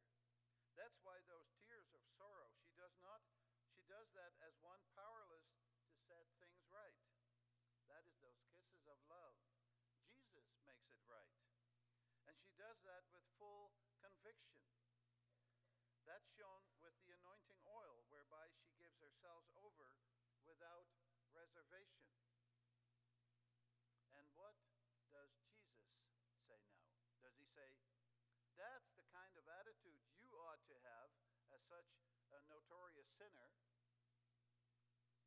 That's 0.76 0.96
why 1.04 1.20
those 1.28 1.52
tears 1.68 1.92
of 1.92 2.00
sorrow, 2.16 2.48
she 2.64 2.72
does 2.76 2.96
not, 3.04 3.20
she 3.76 3.84
does 3.84 4.08
that 4.16 4.32
as 4.40 4.56
one 4.64 4.80
powerless 4.96 5.44
to 5.92 5.96
set 6.08 6.24
things 6.40 6.64
right. 6.72 6.96
That 7.92 8.06
is 8.08 8.16
those 8.24 8.40
kisses 8.48 8.86
of 8.88 8.96
love. 9.04 9.36
Jesus 10.32 10.56
makes 10.64 10.88
it 10.88 11.02
right. 11.10 11.34
And 12.24 12.38
she 12.40 12.54
does 12.56 12.80
that 12.88 13.04
with 13.12 13.26
full 13.36 13.74
conviction. 14.00 14.62
That's 16.08 16.26
shown 16.34 16.64
with 16.80 16.96
the 17.04 17.12
anointing 17.20 17.60
oil, 17.68 18.06
whereby 18.08 18.48
she 18.56 18.70
gives 18.80 18.96
herself 18.98 19.44
over 19.60 19.94
without 20.48 20.88
reservation. 21.36 22.08
And 24.16 24.26
what 24.34 24.56
does 25.12 25.30
Jesus 25.44 26.32
say 26.48 26.58
now? 26.64 26.88
Does 27.20 27.36
he 27.36 27.46
say, 27.52 27.68
that's 28.60 28.92
the 28.92 29.06
kind 29.16 29.32
of 29.40 29.44
attitude 29.60 30.04
you 30.20 30.28
ought 30.36 30.60
to 30.68 30.76
have 30.84 31.08
as 31.56 31.60
such 31.70 31.87
a 32.35 32.42
notorious 32.50 33.06
sinner? 33.14 33.46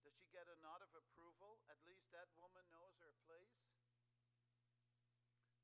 Does 0.03 0.12
she 0.19 0.27
get 0.36 0.43
a 0.51 0.60
nod 0.60 0.84
of 0.84 0.91
approval? 0.91 1.63
At 1.71 1.79
least 1.88 2.12
that 2.12 2.27
woman 2.36 2.67
knows 2.67 2.99
her 2.99 3.15
place? 3.23 3.56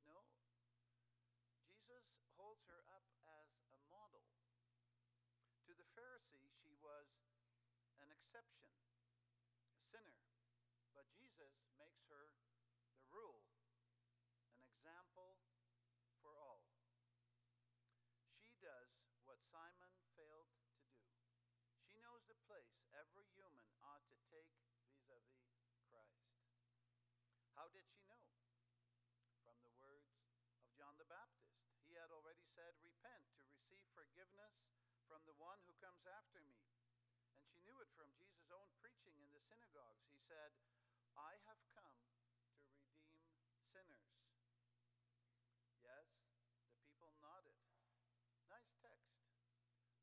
No. 0.07 0.23
Jesus 1.67 2.07
holds 2.39 2.63
her 2.71 2.87
up 2.95 3.03
as 3.27 3.51
a 3.75 3.83
model. 3.91 4.23
To 5.67 5.75
the 5.75 5.83
Pharisee, 5.91 6.47
she 6.63 6.71
was 6.79 7.11
an 7.99 8.07
exception, 8.15 8.71
a 9.75 9.83
sinner. 9.91 10.23
But 10.95 11.11
Jesus 11.19 11.51
makes 11.75 12.07
her 12.07 12.31
the 12.95 13.03
rule, 13.11 13.43
an 14.55 14.63
example 14.63 15.43
for 16.23 16.39
all. 16.39 16.63
She 18.39 18.55
does 18.63 18.95
what 19.27 19.37
Simon 19.51 19.93
failed 20.17 20.49
to 20.57 20.65
do. 20.73 20.89
She 21.85 22.01
knows 22.01 22.25
the 22.25 22.39
place 22.49 22.73
every 22.97 23.29
human 23.37 23.69
ought 23.85 24.01
to 24.09 24.17
take 24.33 24.49
vis 25.05 25.25
a 25.53 25.69
vis 25.93 26.09
Christ. 26.25 26.25
Did 27.69 27.85
she 27.85 28.01
know? 28.09 28.25
From 29.45 29.57
the 29.61 29.73
words 29.77 30.09
of 30.13 30.69
John 30.73 30.97
the 30.97 31.05
Baptist. 31.05 31.53
He 31.85 31.97
had 31.97 32.09
already 32.09 32.45
said, 32.53 32.73
Repent 32.81 33.23
to 33.37 33.45
receive 33.45 33.85
forgiveness 33.93 34.53
from 35.09 35.21
the 35.25 35.37
one 35.41 35.57
who 35.65 35.73
comes 35.81 36.05
after 36.05 36.41
me. 36.45 36.57
And 37.33 37.41
she 37.45 37.61
knew 37.65 37.77
it 37.81 37.89
from 37.93 38.09
Jesus' 38.17 38.49
own 38.53 38.69
preaching 38.81 39.17
in 39.21 39.29
the 39.33 39.41
synagogues. 39.45 40.05
He 40.09 40.21
said, 40.29 40.53
I 41.17 41.37
have 41.49 41.61
come 41.73 41.93
to 41.93 42.13
redeem 42.13 42.69
sinners. 43.73 44.09
Yes, 45.81 46.05
the 46.69 46.77
people 46.81 47.13
nodded. 47.21 47.57
Nice 48.49 48.73
text. 48.81 49.13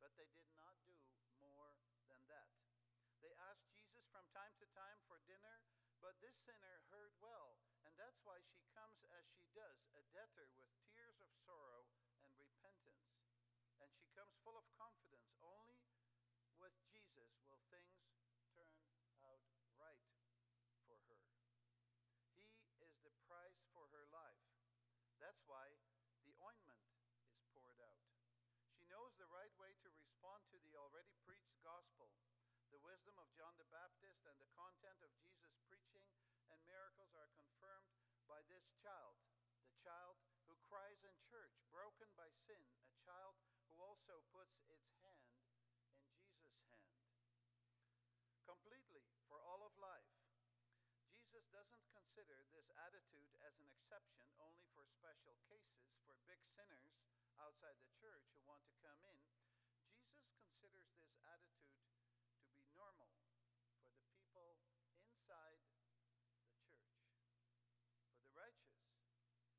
But 0.03 0.15
they 0.15 0.31
did 0.39 0.51
not 0.55 0.75
do 0.87 0.95
more 1.43 1.75
than 2.11 2.23
that. 2.31 2.51
They 3.23 3.35
asked 3.51 3.67
Jesus 3.75 4.07
from 4.15 4.27
time 4.31 4.55
to 4.63 4.67
time 4.77 4.99
for 5.11 5.19
dinner, 5.27 5.63
but 5.99 6.15
this 6.23 6.37
sinner 6.47 6.79
heard 6.95 7.11
well, 7.19 7.36
why 8.27 8.43
she 8.43 8.59
comes 8.75 8.99
as 9.15 9.23
she 9.39 9.47
does, 9.55 9.79
a 9.95 10.03
debtor 10.11 10.51
with 10.59 10.67
tears 10.91 11.15
of 11.23 11.31
sorrow 11.47 11.87
and 12.27 12.35
repentance. 12.35 13.07
And 13.79 13.87
she 13.95 14.11
comes 14.19 14.35
full 14.43 14.59
of 14.59 14.67
confidence. 14.75 15.31
Only 15.47 15.79
with 16.59 16.75
Jesus 16.91 17.31
will 17.47 17.63
things 17.71 18.03
turn 18.51 18.67
out 19.23 19.47
right 19.79 20.03
for 20.91 20.99
her. 21.07 21.23
He 22.35 22.51
is 22.83 22.99
the 23.07 23.15
price 23.31 23.63
for 23.71 23.87
her 23.95 24.11
life. 24.11 24.43
That's 25.23 25.47
why 25.47 25.79
the 26.27 26.35
ointment 26.43 26.83
is 27.31 27.39
poured 27.55 27.79
out. 27.79 28.03
She 28.75 28.83
knows 28.91 29.15
the 29.23 29.31
right 29.31 29.55
way 29.55 29.71
to 29.87 29.89
respond 30.03 30.43
to 30.51 30.59
the 30.67 30.75
already 30.75 31.15
preached 31.23 31.55
gospel 31.63 32.11
the 32.75 32.83
wisdom 32.83 33.15
of 33.23 33.31
John 33.39 33.55
the 33.57 33.71
Baptist 33.71 34.27
and 34.27 34.37
the 34.43 34.51
content 34.59 34.99
of 35.01 35.15
Jesus' 35.23 35.55
preaching 35.71 36.03
and 36.51 36.61
miracles 36.67 37.15
are 37.15 37.31
confirmed 37.39 37.96
by 38.27 38.43
this 38.51 38.67
child, 38.83 39.17
the 39.67 39.75
child 39.83 40.19
who 40.47 40.55
cries 40.67 41.01
in 41.07 41.15
church, 41.27 41.55
broken 41.71 42.11
by 42.19 42.31
sin, 42.47 42.63
a 42.91 42.95
child 43.03 43.39
who 43.71 43.79
also 43.83 44.23
puts 44.35 44.59
its 44.71 44.87
hand 45.03 45.31
in 45.31 45.47
Jesus' 46.19 46.61
hand. 46.71 46.95
Completely, 48.47 49.07
for 49.31 49.39
all 49.43 49.63
of 49.67 49.75
life. 49.79 50.11
Jesus 51.11 51.47
doesn't 51.51 51.87
consider 51.91 52.47
this 52.51 52.67
attitude 52.87 53.31
as 53.47 53.55
an 53.59 53.71
exception 53.71 54.27
only 54.39 54.67
for 54.75 54.87
special 54.87 55.35
cases, 55.47 55.91
for 56.07 56.15
big 56.27 56.43
sinners 56.55 56.95
outside 57.43 57.79
the 57.83 57.93
church 57.99 58.27
who 58.31 58.43
want 58.47 58.63
to 58.67 58.75
come 58.83 59.01
in. 59.03 59.19
Jesus 59.91 60.31
considers 60.39 60.91
this 60.99 61.15
attitude 61.27 61.77
normal 62.77 63.09
for 63.81 63.89
the 63.89 63.97
people 64.05 64.61
inside 65.01 65.65
the 65.65 65.97
church, 65.97 66.37
for 68.05 68.21
the 68.21 68.29
righteous, 68.37 68.85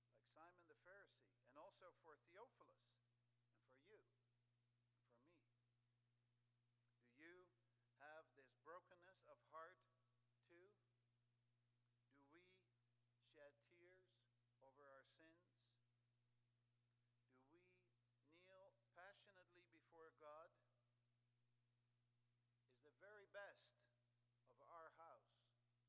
like 0.05 0.21
Simon 0.37 0.61
the 0.69 0.77
Pharisee, 0.85 1.41
and 1.49 1.57
also 1.57 1.89
for 2.05 2.21
Theophilus, 2.29 2.85
and 3.65 3.81
for 3.89 3.97
you, 3.97 4.21
and 4.45 4.53
for 4.69 4.77
me. 4.85 5.01
Do 7.09 7.17
you 7.17 7.49
have 7.97 8.29
this 8.37 8.53
brokenness 8.61 9.25
of 9.25 9.41
heart 9.49 9.81
too? 10.45 10.69
Do 12.29 12.37
we 12.37 12.53
shed 13.33 13.57
tears 13.73 14.13
over 14.61 14.85
our 14.85 15.09
sins? 15.17 15.49
Do 17.49 17.57
we 17.57 17.65
kneel 18.45 18.77
passionately 18.93 19.65
before 19.73 20.13
God? 20.21 20.53
the 22.87 22.95
very 23.03 23.27
best 23.35 23.67
of 24.47 24.63
our 24.71 24.87
house 24.95 25.27
for 25.43 25.51
Him. 25.67 25.83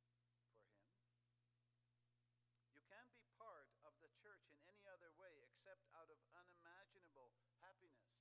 You 2.74 2.82
can't 2.90 3.06
be 3.14 3.22
part 3.38 3.70
of 3.86 3.94
the 4.02 4.10
church 4.18 4.42
in 4.50 4.58
any 4.66 4.82
other 4.90 5.14
way 5.14 5.30
except 5.46 5.86
out 5.94 6.10
of 6.10 6.18
unimaginable 6.34 7.30
happiness 7.62 8.18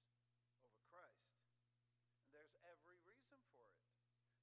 over 0.62 0.78
Christ. 0.94 1.26
And 2.22 2.30
there's 2.30 2.54
every 2.70 3.02
reason 3.02 3.42
for 3.50 3.66
it. 3.66 3.82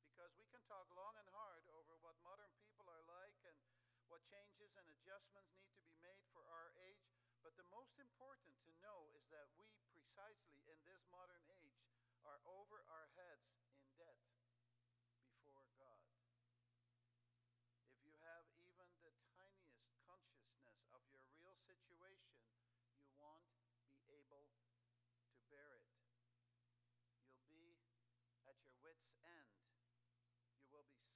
Because 0.02 0.34
we 0.34 0.50
can 0.50 0.53
talk 0.64 0.88
long 0.96 1.12
and 1.20 1.28
hard 1.36 1.64
over 1.76 1.92
what 2.00 2.16
modern 2.24 2.48
people 2.56 2.88
are 2.88 3.04
like 3.04 3.36
and 3.44 3.56
what 4.08 4.24
changes 4.24 4.72
and 4.80 4.86
adjustments 4.88 5.52
need 5.60 5.72
to 5.76 5.84
be 5.84 5.96
made 6.00 6.24
for 6.32 6.40
our 6.48 6.72
age. 6.88 7.04
But 7.44 7.56
the 7.60 7.68
most 7.68 7.92
important 8.00 8.56
to 8.64 8.72
know 8.80 9.12
is 9.12 9.28
that 9.28 9.52
we, 9.60 9.68
precisely 9.92 10.64
in 10.64 10.80
this 10.88 11.04
modern 11.12 11.44
age, 11.60 11.76
are 12.24 12.40
over 12.48 12.80
our 12.88 13.08
heads 13.20 13.44
in 13.76 13.84
debt 14.00 14.16
before 15.28 15.68
God. 15.76 16.08
If 17.84 18.00
you 18.00 18.16
have 18.24 18.48
even 18.64 18.88
the 19.04 19.12
tiniest 19.36 19.84
consciousness 20.08 20.80
of 20.96 21.04
your 21.12 21.28
real 21.36 21.56
situation, 21.68 22.40
you 22.96 23.12
won't 23.20 23.44
be 23.92 24.08
able 24.08 24.48
to 24.48 25.36
bear 25.52 25.76
it. 25.76 25.84
You'll 27.28 27.44
be 27.52 27.76
at 28.48 28.56
your 28.64 28.72
wits' 28.80 29.12
end. 29.20 29.63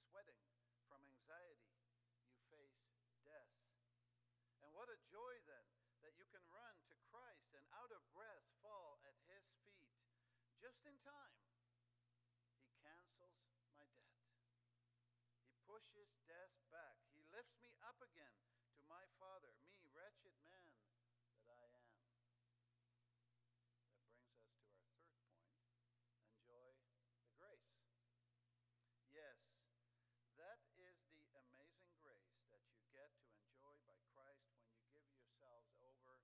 Sweating 0.09 0.41
from 0.89 1.05
anxiety. 1.05 1.69
You 2.33 2.41
face 2.49 2.81
death. 3.21 3.53
And 4.65 4.73
what 4.73 4.89
a 4.89 4.97
joy 5.13 5.33
then 5.45 5.69
that 6.01 6.17
you 6.17 6.25
can 6.33 6.41
run 6.49 6.75
to 6.89 6.95
Christ 7.13 7.53
and 7.53 7.61
out 7.77 7.93
of 7.93 8.01
breath 8.17 8.41
fall 8.65 8.97
at 9.05 9.13
his 9.29 9.45
feet 9.61 9.89
just 10.59 10.83
in 10.83 10.97
time, 11.05 11.39
he 12.59 12.67
cancels 12.83 13.39
my 13.47 13.63
debt. 13.79 13.95
He 15.47 15.55
pushes 15.63 16.11
death 16.27 16.51
back. 16.67 16.99
He 17.15 17.23
lifts 17.31 17.55
me 17.63 17.71
up 17.87 17.95
again 18.03 18.35
to 18.75 18.83
my 18.91 19.07
Father, 19.15 19.55
me, 19.63 19.71
wretched 19.95 20.35
man 20.43 20.67
that 21.47 21.55
I 21.55 21.71
am. 21.79 21.95
That 22.11 22.35
brings 22.35 22.67
us 22.67 22.83
to 22.83 24.11
our 24.43 24.83
third 24.91 24.99
point 25.07 26.19
enjoy 26.27 26.75
the 27.23 27.31
grace. 27.39 27.79
Yes, 29.15 29.39
that 30.35 30.59
is 30.75 30.99
the 31.07 31.23
amazing 31.39 31.95
grace 32.03 32.35
that 32.51 32.67
you 32.67 32.83
get 32.91 33.15
to 33.23 33.31
enjoy 33.39 33.79
by 33.87 33.95
Christ 34.11 34.43
when 34.59 34.67
you 34.75 34.83
give 34.91 35.07
yourselves 35.15 35.71
over 35.79 36.19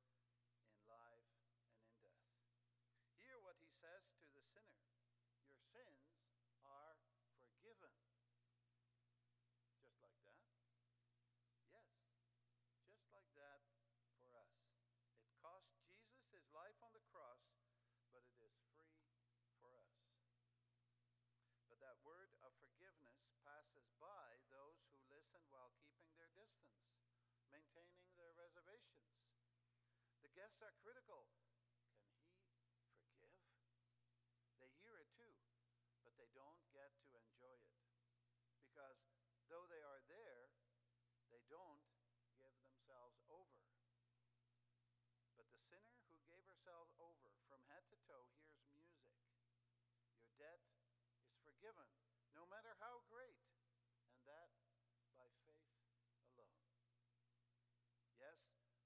in 0.68 0.76
life 0.92 1.32
and 1.40 1.72
in 1.72 1.88
death. 2.04 2.36
Hear 3.26 3.42
what 3.42 3.58
he 3.58 3.66
says 3.82 4.06
to 4.22 4.30
the 4.38 4.44
sinner 4.54 4.86
Your 5.50 5.58
sins 5.74 6.14
are 6.62 6.94
forgiven. 7.42 7.90
Just 9.82 9.98
like 9.98 10.14
that? 10.30 10.46
Yes, 11.74 11.90
just 12.94 13.10
like 13.10 13.26
that 13.34 13.66
for 14.14 14.30
us. 14.38 14.54
It 15.26 15.34
cost 15.42 15.66
Jesus 15.82 16.22
his 16.30 16.46
life 16.54 16.78
on 16.86 16.94
the 16.94 17.02
cross, 17.10 17.42
but 18.14 18.14
it 18.14 18.14
is 18.14 18.30
free 18.38 18.62
for 19.58 19.74
us. 19.74 19.98
But 21.66 21.82
that 21.82 21.98
word 22.06 22.30
of 22.46 22.54
forgiveness 22.62 23.26
passes 23.42 23.90
by 23.98 24.38
those 24.54 24.86
who 24.86 25.02
listen 25.10 25.42
while 25.50 25.74
keeping 25.82 26.14
their 26.14 26.30
distance, 26.38 26.78
maintaining 27.50 28.06
their 28.22 28.32
reservations. 28.38 29.02
The 30.22 30.25
guests 30.36 30.62
are 30.62 30.76
critical. 30.84 31.32
Can 32.76 32.84
he 32.86 33.00
forgive? 33.00 33.34
They 34.60 34.70
hear 34.84 35.00
it 35.00 35.10
too 35.16 35.32
but 36.06 36.14
they 36.22 36.30
don't 36.38 36.62
get 36.70 36.94
to 37.10 37.18
enjoy 37.18 37.58
it. 37.58 37.74
Because 38.62 39.02
though 39.50 39.66
they 39.66 39.82
are 39.82 40.06
there, 40.06 40.54
they 41.34 41.42
don't 41.50 41.82
give 42.38 42.54
themselves 42.62 43.18
over. 43.26 43.58
But 45.34 45.50
the 45.50 45.58
sinner 45.66 45.98
who 46.14 46.22
gave 46.30 46.46
herself 46.46 46.94
over 47.02 47.34
from 47.50 47.66
head 47.74 47.84
to 47.90 47.98
toe 48.06 48.30
hears 48.70 48.88
music. 49.02 49.34
Your 50.14 50.30
debt 50.38 50.62
is 51.26 51.36
forgiven, 51.42 51.90
no 52.38 52.46
matter 52.48 52.78
how 52.80 53.02
great, 53.10 53.42
and 54.14 54.22
that 54.30 54.54
by 55.18 55.28
faith 55.44 55.68
alone. 56.32 56.56
Yes, 58.16 58.40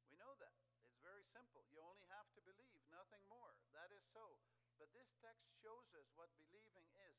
we 0.08 0.18
know 0.18 0.34
that. 0.40 0.56
It's 0.90 0.98
very 1.06 1.22
simple. 1.30 1.62
You 1.70 1.86
only 1.86 2.08
have 2.10 2.26
to 2.34 2.42
believe, 2.42 2.82
nothing 2.90 3.22
more. 3.30 3.54
That 3.78 3.94
is 3.94 4.02
so. 4.20 4.36
But 4.76 4.92
this 4.92 5.08
text 5.24 5.48
shows 5.64 5.88
us 5.96 6.12
what 6.20 6.28
believing 6.36 6.88
is 7.08 7.16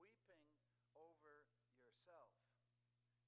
weeping 0.00 0.40
over 0.96 1.44
yourself, 1.76 2.32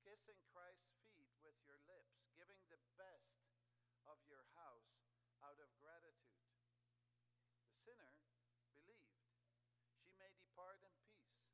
kissing 0.00 0.40
Christ's 0.48 0.96
feet 1.12 1.28
with 1.44 1.56
your 1.68 1.76
lips, 1.85 2.16
giving 2.33 2.61
the 2.72 2.80
best 2.96 3.44
of 4.09 4.16
your 4.24 4.48
house 4.56 4.88
out 5.44 5.61
of 5.61 5.68
gratitude. 5.76 6.48
The 7.68 7.76
sinner 7.85 8.16
believed. 8.72 9.20
She 10.00 10.16
may 10.16 10.33
depart 10.33 10.80
in 10.80 10.92
peace. 11.04 11.44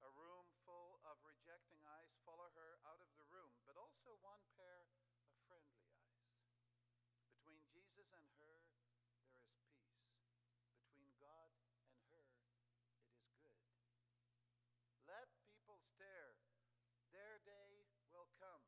A 0.00 0.08
room 0.16 0.48
full 0.64 0.96
of 1.04 1.20
rejecting 1.20 1.84
eyes 1.84 2.16
follow 2.24 2.48
her 2.56 2.80
out 2.88 3.04
of 3.04 3.12
the 3.20 3.28
room, 3.28 3.52
but 3.68 3.76
also 3.76 4.16
one 4.24 4.40
pair 4.56 4.88
of 5.28 5.36
friendly 5.44 5.84
eyes. 5.84 6.16
Between 7.28 7.60
Jesus 7.68 8.08
and 8.16 8.24
her, 8.40 8.40
there 8.40 8.56
is 8.56 8.72
peace 8.88 9.20
between 10.90 11.14
God 11.22 11.50
and 11.88 12.02
her, 12.10 12.26
it 13.38 13.46
is 13.46 13.62
good. 13.78 13.94
Let 15.06 15.30
people 15.46 15.78
stare. 15.94 16.34
Their 17.14 17.38
day 17.46 17.86
will 18.10 18.26
come. 18.42 18.62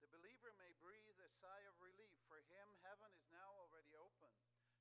The 0.00 0.08
believer 0.42 0.58
may 0.58 0.74
breathe 0.82 1.22
a 1.22 1.30
sigh 1.38 1.62
of 1.70 1.78
relief. 1.78 2.18
For 2.26 2.42
him, 2.50 2.66
heaven 2.82 3.14
is 3.14 3.30
now 3.30 3.46
already 3.62 3.94
open. 3.94 4.26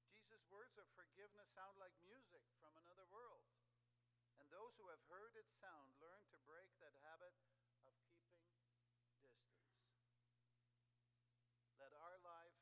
Jesus 0.09 0.41
words 0.49 0.73
of 0.81 0.89
forgiveness 0.97 1.45
sound 1.53 1.77
like 1.77 1.93
music 2.01 2.41
from 2.57 2.73
another 2.81 3.05
world. 3.13 3.45
And 4.41 4.49
those 4.49 4.73
who 4.81 4.89
have 4.89 5.05
heard 5.05 5.37
its 5.37 5.53
sound 5.61 5.93
learn 6.01 6.25
to 6.33 6.37
break 6.49 6.65
that 6.81 6.97
habit 7.05 7.29
of 7.45 7.53
keeping 7.61 7.93
distance. 9.21 9.69
Let 11.77 11.93
our 11.93 12.17
life 12.25 12.57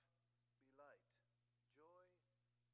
be 0.59 0.67
light, 0.75 1.07
joy 1.71 2.03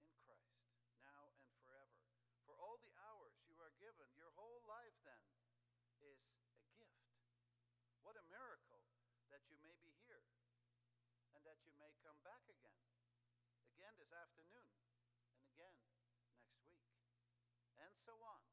in 0.02 0.10
Christ, 0.26 0.74
now 1.06 1.38
and 1.38 1.54
forever. 1.54 2.02
For 2.50 2.58
all 2.58 2.82
the 2.82 2.98
hours 3.14 3.38
you 3.46 3.62
are 3.62 3.78
given, 3.78 4.10
your 4.18 4.34
whole 4.34 4.66
life 4.66 4.98
then 5.06 5.22
is 6.02 6.18
a 6.58 6.66
gift. 6.82 7.14
What 8.02 8.18
a 8.18 8.26
miracle 8.26 8.82
that 9.34 9.42
you 9.50 9.58
may 9.66 9.76
be 9.82 9.92
here 10.06 10.24
and 11.34 11.42
that 11.44 11.60
you 11.66 11.74
may 11.82 11.95
come 12.06 12.22
back 12.22 12.46
again. 12.46 12.78
Again 13.74 13.98
this 13.98 14.14
afternoon 14.14 14.70
and 15.34 15.42
again 15.50 15.74
next 15.82 16.06
week. 16.14 16.38
And 17.82 17.90
so 18.06 18.14
on 18.22 18.45